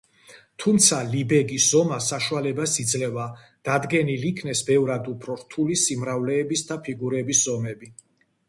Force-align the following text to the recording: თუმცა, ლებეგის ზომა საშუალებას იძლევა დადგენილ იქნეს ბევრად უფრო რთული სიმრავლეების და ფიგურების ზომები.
თუმცა, 0.61 0.99
ლებეგის 1.09 1.67
ზომა 1.73 1.99
საშუალებას 2.05 2.73
იძლევა 2.85 3.27
დადგენილ 3.69 4.25
იქნეს 4.33 4.65
ბევრად 4.71 5.13
უფრო 5.13 5.37
რთული 5.43 5.79
სიმრავლეების 5.83 6.69
და 6.73 6.83
ფიგურების 6.89 7.47
ზომები. 7.51 7.93